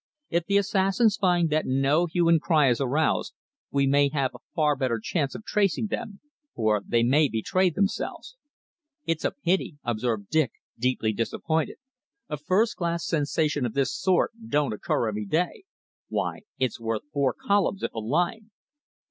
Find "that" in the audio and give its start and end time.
1.51-1.67